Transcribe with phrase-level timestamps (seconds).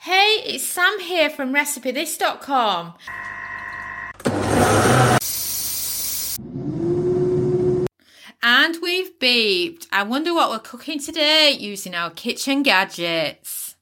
[0.00, 2.94] Hey, it's Sam here from RecipeThis.com.
[8.42, 9.86] And we've beeped.
[9.90, 13.76] I wonder what we're cooking today using our kitchen gadgets.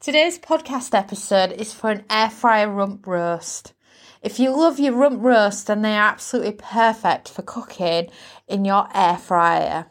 [0.00, 3.72] Today's podcast episode is for an air fryer rump roast.
[4.20, 8.10] If you love your rump roast, then they are absolutely perfect for cooking
[8.46, 9.86] in your air fryer.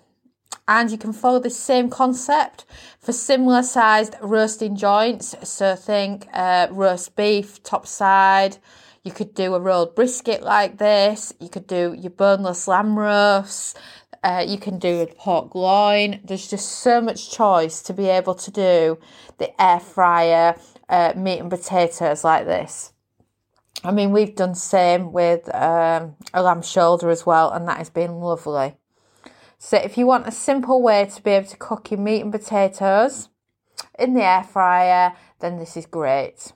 [0.67, 2.65] And you can follow the same concept
[2.99, 5.35] for similar sized roasting joints.
[5.43, 8.57] So think uh, roast beef, top side.
[9.03, 11.31] You could do a rolled brisket like this.
[11.39, 13.77] You could do your boneless lamb roast.
[14.23, 16.19] Uh, you can do a pork loin.
[16.23, 18.97] There's just so much choice to be able to do
[19.37, 20.55] the air fryer
[20.89, 22.91] uh, meat and potatoes like this.
[23.83, 27.91] I mean, we've done same with um, a lamb shoulder as well, and that has
[27.91, 28.75] been lovely.
[29.57, 32.31] So if you want a simple way to be able to cook your meat and
[32.31, 33.29] potatoes
[33.97, 36.51] in the air fryer, then this is great.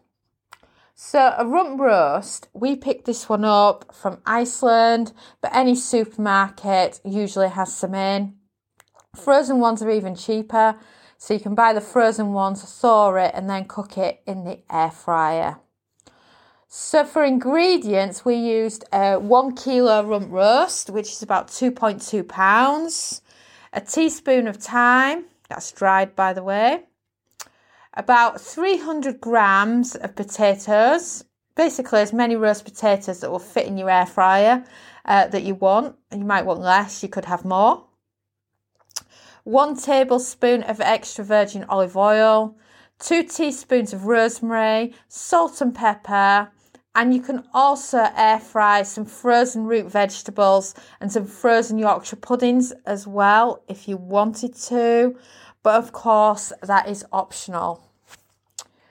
[0.95, 7.47] So a rump roast, we picked this one up from Iceland, but any supermarket usually
[7.47, 8.35] has some in.
[9.15, 10.75] Frozen ones are even cheaper,
[11.17, 14.59] so you can buy the frozen ones, thaw it, and then cook it in the
[14.69, 15.59] air fryer.
[16.71, 23.23] So for ingredients, we used a one kilo rump roast, which is about 2.2 pounds,
[23.73, 26.83] a teaspoon of thyme, that's dried by the way,
[27.95, 31.25] about 300 grams of potatoes,
[31.55, 34.63] basically as many roast potatoes that will fit in your air fryer
[35.05, 35.95] uh, that you want.
[36.11, 37.87] You might want less, you could have more.
[39.43, 42.55] One tablespoon of extra virgin olive oil,
[42.99, 46.51] two teaspoons of rosemary, salt and pepper,
[46.95, 52.73] and you can also air fry some frozen root vegetables and some frozen Yorkshire puddings
[52.85, 55.15] as well if you wanted to.
[55.61, 57.83] But of course, that is optional.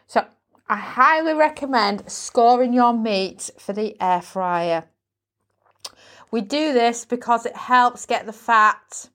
[0.06, 0.27] So
[0.68, 4.84] I highly recommend scoring your meat for the air fryer.
[6.30, 9.08] We do this because it helps get the fat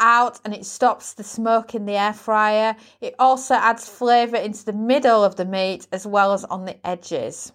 [0.00, 2.74] out and it stops the smoke in the air fryer.
[3.00, 6.84] It also adds flavour into the middle of the meat as well as on the
[6.86, 7.52] edges.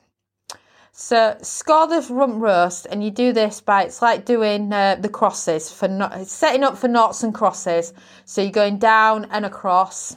[0.97, 5.09] So score the rump roast, and you do this by it's like doing uh, the
[5.09, 7.91] crosses for not, setting up for knots and crosses.
[8.23, 10.15] So you're going down and across,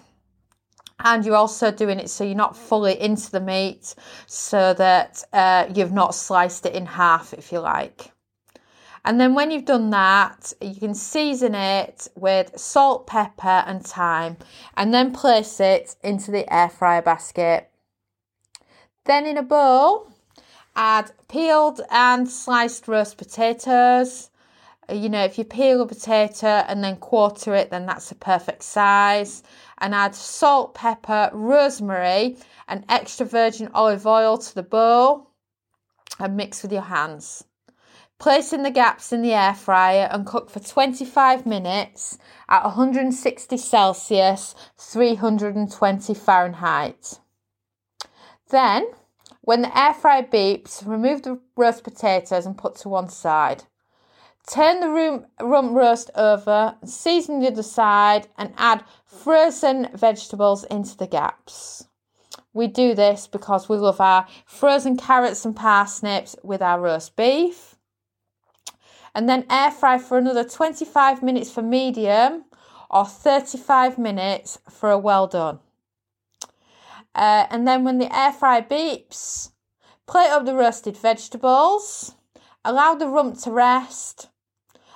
[1.00, 3.96] and you're also doing it so you're not fully into the meat,
[4.26, 8.12] so that uh, you've not sliced it in half, if you like.
[9.04, 14.36] And then when you've done that, you can season it with salt, pepper, and thyme,
[14.76, 17.68] and then place it into the air fryer basket.
[19.06, 20.12] Then in a bowl
[20.78, 24.30] add peeled and sliced roast potatoes.
[24.88, 28.14] Uh, you know, if you peel a potato and then quarter it, then that's a
[28.14, 29.42] perfect size.
[29.78, 32.36] And add salt, pepper, rosemary,
[32.68, 35.30] and extra virgin olive oil to the bowl
[36.20, 37.44] and mix with your hands.
[38.20, 42.18] Place in the gaps in the air fryer and cook for 25 minutes
[42.48, 47.18] at 160 Celsius, 320 Fahrenheit.
[48.50, 48.86] Then
[49.48, 53.64] when the air fryer beeps, remove the roast potatoes and put to one side.
[54.46, 61.06] Turn the rump roast over, season the other side, and add frozen vegetables into the
[61.06, 61.88] gaps.
[62.52, 67.76] We do this because we love our frozen carrots and parsnips with our roast beef.
[69.14, 72.44] And then air fry for another 25 minutes for medium
[72.90, 75.60] or 35 minutes for a well done.
[77.18, 79.50] Uh, and then when the air fry beeps,
[80.06, 82.14] plate up the roasted vegetables,
[82.64, 84.28] allow the rump to rest,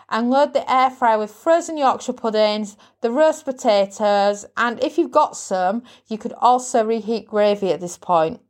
[0.09, 5.11] and load the air fryer with frozen Yorkshire puddings, the roast potatoes, and if you've
[5.11, 8.41] got some, you could also reheat gravy at this point.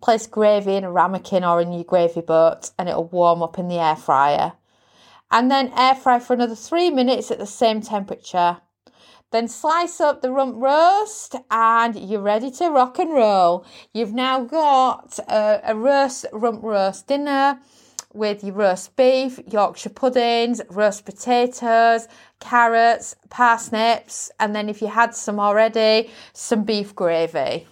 [0.00, 3.66] Place gravy in a ramekin or in your gravy boat and it'll warm up in
[3.66, 4.52] the air fryer.
[5.32, 8.58] And then air fry for another three minutes at the same temperature.
[9.30, 13.66] Then slice up the rump roast and you're ready to rock and roll.
[13.92, 17.60] You've now got a, a roast rump roast dinner
[18.14, 22.08] with your roast beef, Yorkshire puddings, roast potatoes,
[22.40, 27.66] carrots, parsnips, and then if you had some already, some beef gravy.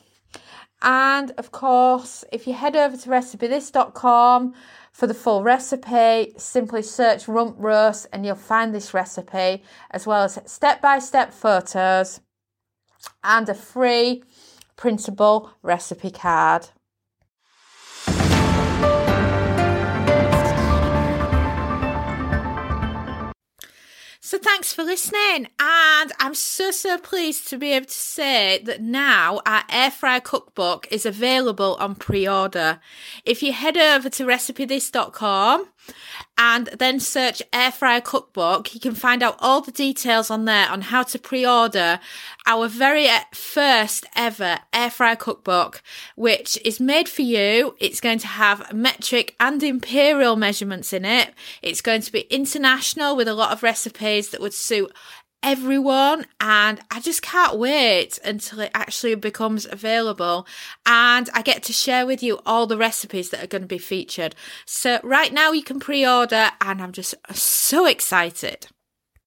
[0.82, 4.54] And of course, if you head over to recipethis.com
[4.96, 10.22] for the full recipe, simply search rump roast and you'll find this recipe as well
[10.22, 12.20] as step by step photos
[13.22, 14.22] and a free
[14.75, 16.70] printable recipe card.
[24.26, 25.46] So thanks for listening.
[25.61, 30.19] And I'm so, so pleased to be able to say that now our air fryer
[30.19, 32.81] cookbook is available on pre order.
[33.25, 35.69] If you head over to recipethis.com
[36.38, 40.68] and then search air fryer cookbook, you can find out all the details on there
[40.68, 41.98] on how to pre order
[42.46, 45.82] our very first ever air fryer cookbook,
[46.14, 47.74] which is made for you.
[47.80, 51.32] It's going to have metric and imperial measurements in it.
[51.62, 54.92] It's going to be international with a lot of recipes that would suit
[55.46, 60.44] everyone and I just can't wait until it actually becomes available
[60.84, 63.78] and I get to share with you all the recipes that are going to be
[63.78, 64.34] featured.
[64.64, 68.66] So right now you can pre-order and I'm just so excited.